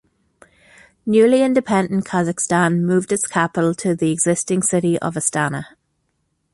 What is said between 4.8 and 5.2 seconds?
of